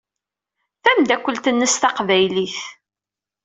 Tameddakelt-nnes 0.83 1.75
taqbaylit. 1.81 2.57